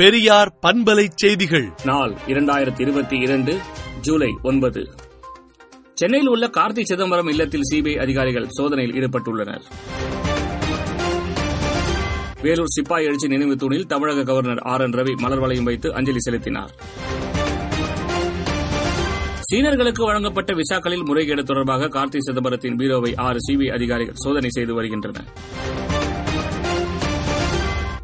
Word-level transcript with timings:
பெரியார் 0.00 0.58
பண்பலை 0.62 1.08
செய்திகள். 1.14 1.72
நாள் 1.84 2.16
இரண்டாயிரத்தி 2.26 2.80
இருபத்தி 2.80 3.16
இரண்டு 3.16 3.58
ஜூலை 4.00 4.34
ஒன்பது. 4.42 4.90
சென்னையில் 5.94 6.28
உள்ள 6.28 6.46
கார்த்தி 6.46 6.82
சிதம்பரம் 6.82 7.26
இல்லத்தில் 7.26 7.60
சிபிஐ 7.72 7.98
அதிகாரிகள் 7.98 8.46
சோதனையில் 8.48 8.94
ஈடுபட்டுள்ளனர். 8.94 9.60
வேலூர் 12.42 12.66
சிப்பாய் 12.66 13.04
எழுச்சி 13.04 13.28
நினைவு 13.28 13.56
தூணில் 13.56 13.86
தமிழக 13.86 14.22
கவர்னர் 14.22 14.58
ஆர் 14.58 14.80
என் 14.80 14.90
ரவி 14.90 15.16
மலர் 15.16 15.38
வளையம் 15.38 15.64
வைத்து 15.64 15.94
அஞ்சலி 15.94 16.18
செலுத்தினார். 16.18 16.74
சீனர்களுக்கு 19.52 20.02
வழங்கப்பட்ட 20.02 20.52
விசாக்களில் 20.52 21.04
முறைகேடு 21.04 21.44
தொடர்பாக 21.44 21.88
கார்த்தி 21.88 22.18
சிதம்பரத்தின் 22.18 22.76
பீரோவை 22.76 23.12
ஆறு 23.16 23.38
சிபிஐ 23.48 23.72
அதிகாரிகள் 23.72 24.14
சோதனை 24.14 24.50
செய்து 24.50 24.74
வருகின்றனர். 24.74 25.28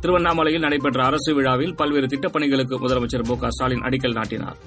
திருவண்ணாமலையில் 0.06 0.60
நடைபெற்ற 0.60 1.05
அரசு 1.05 1.34
விழாவில் 1.34 1.74
பல்வேறு 1.74 2.06
திட்டப்பணிகளுக்கு 2.06 2.77
முதலமைச்சர் 2.83 3.24
மு 3.27 3.34
ஸ்டாலின் 3.48 3.80
அடிக்கல் 3.80 4.12
நாட்டினார். 4.12 4.59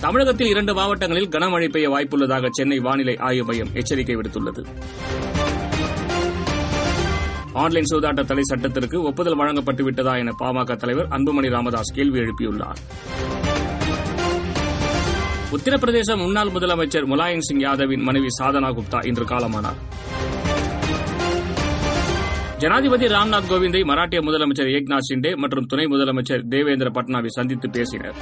தமிழகத்தில் 0.00 0.46
இரண்டு 0.46 0.74
மாவட்டங்களில் 0.74 1.28
கனமழை 1.28 1.68
பெய்ய 1.68 1.88
வாய்ப்புள்ளதாக 1.90 2.48
சென்னை 2.50 2.78
வானிலை 2.78 3.16
ஆய்வு 3.16 3.44
மையம் 3.44 3.70
எச்சரிக்கை 3.74 4.16
விடுத்துள்ளது. 4.16 4.64
ஆன்லைன் 7.52 7.88
சூதாட்ட 7.92 8.24
தடை 8.24 8.42
சட்டத்திற்கு 8.42 9.02
ஒப்புதல் 9.02 9.36
வழங்கப்பட்டு 9.36 9.84
விட்டதா 9.84 10.16
என 10.16 10.32
பாமக 10.40 10.76
தலைவர் 10.76 11.08
அன்புமணி 11.08 11.48
ராமதாஸ் 11.48 11.94
கேள்வி 11.94 12.18
எழுப்பியுள்ளார். 12.18 12.80
உத்தரப்பிரதேச 15.52 16.16
முன்னாள் 16.16 16.48
முதலமைச்சர் 16.48 17.06
முலாயம் 17.06 17.46
சிங் 17.48 17.60
யாதவின் 17.60 18.02
மனைவி 18.02 18.28
சாதனா 18.42 18.70
குப்தா 18.78 19.06
இன்று 19.06 19.24
காலமானாா் 19.24 19.78
ஜனாதிபதி 22.64 23.06
ராம்நாத் 23.06 23.48
கோவிந்தை 23.50 23.80
மராட்டிய 23.84 24.20
முதலமைச்சர் 24.20 24.68
ஏக்நாத் 24.76 25.06
ஷிண்டே 25.08 25.36
மற்றும் 25.36 25.66
துணை 25.66 25.84
முதலமைச்சர் 25.86 26.48
தேவேந்திர 26.48 26.90
பட்னாவிஸ் 26.90 27.36
சந்தித்து 27.38 27.70
பேசினர். 27.70 28.14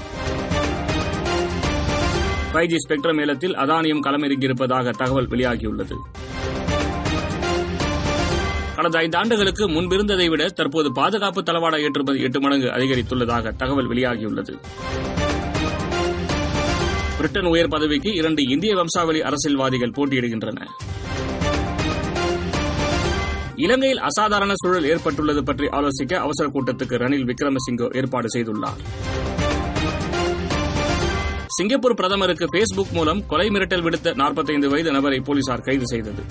ஃபைவ் 2.52 2.66
ஜி 2.66 2.76
ஸ்பெக்ட்ரம் 2.76 3.20
ஏலத்தில் 3.20 3.54
அதானியம் 3.56 4.02
களமிறங்கியிருப்பதாக 4.06 4.90
தகவல் 4.90 5.28
வெளியாகியுள்ளது. 5.28 5.94
கடந்த 8.76 8.98
ஐந்து 8.98 9.18
ஆண்டுகளுக்கு 9.18 9.68
முன்பிருந்ததை 9.68 10.28
விட 10.28 10.48
தற்போது 10.48 10.92
பாதுகாப்பு 10.92 11.42
தளவாட 11.42 11.80
ஏற்றுமதி 11.80 12.20
எட்டு 12.20 12.40
மடங்கு 12.40 12.66
அதிகரித்துள்ளதாக 12.66 13.56
தகவல் 13.56 13.88
வெளியாகியுள்ளது. 13.88 14.54
பிரிட்டன் 17.16 17.44
உயர் 17.44 17.68
பதவிக்கு 17.68 18.12
இரண்டு 18.14 18.42
இந்திய 18.42 18.74
வம்சாவளி 18.74 19.20
அரசியல்வாதிகள் 19.20 19.94
போட்டியிடுகின்றனர். 19.96 20.91
இலங்கையில் 23.56 23.98
அசாதாரண 23.98 24.52
சூழல் 24.54 24.84
ஏற்பட்டுள்ளது 24.84 25.42
பற்றி 25.42 25.66
ஆலோசிக்க 25.66 26.14
அவசர 26.14 26.50
கூட்டத்துக்கு 26.52 26.96
ரணில் 26.96 27.26
விக்ரமசிங்கோ 27.30 27.96
ஏற்பாடு 27.96 28.28
செய்துள்ளார். 28.34 28.80
சிங்கப்பூர் 31.46 31.94
பிரதமருக்கு 31.94 32.44
பேஸ்புக் 32.44 32.92
மூலம் 32.92 33.26
கொலை 33.26 33.48
மிரட்டல் 33.48 33.82
விடுத்த 33.82 34.14
நாற்பத்தைந்து 34.14 34.68
வயது 34.68 34.90
நபரை 34.90 35.20
போலீசார் 35.20 35.60
கைது 35.60 35.86
செய்தது. 35.86 36.22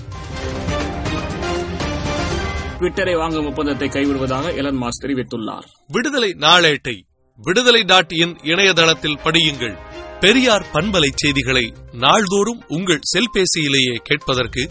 ட்விட்டரை 2.78 3.16
வாங்கும் 3.16 3.46
ஒப்பந்தத்தை 3.46 3.88
கைவிடுவதாக 3.88 4.54
எலன் 4.54 4.82
மாஸ் 4.82 5.02
தெரிவித்துள்ளார். 5.02 5.66
விடுதலை 5.88 6.30
நாளேட்டை 6.38 7.02
விடுதலை 7.38 7.82
டாட் 7.82 8.12
இன் 8.12 8.36
இணையதளத்தில் 8.42 9.18
படியுங்கள். 9.24 9.76
பெரியார் 10.20 10.66
பண்பலை 10.72 11.08
செய்திகளை 11.14 11.72
நாள்தோறும் 11.92 12.62
உங்கள் 12.68 13.06
செல்பேசியிலேயே 13.12 13.94
கேட்பதற்கு 14.02 14.70